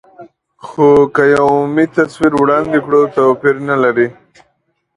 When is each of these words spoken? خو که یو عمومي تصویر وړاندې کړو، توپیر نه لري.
خو 0.65 0.87
که 1.13 1.23
یو 1.33 1.45
عمومي 1.53 1.85
تصویر 1.97 2.33
وړاندې 2.37 2.77
کړو، 2.85 3.01
توپیر 3.15 3.55
نه 3.69 3.75
لري. 3.83 4.07